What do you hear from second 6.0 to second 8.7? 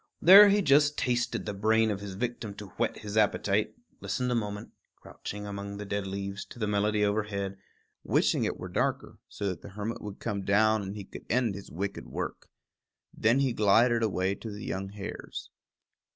leaves, to the melody overhead, wishing it were